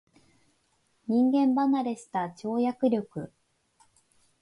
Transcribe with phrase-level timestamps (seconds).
[1.05, 3.31] 人間離れした跳躍力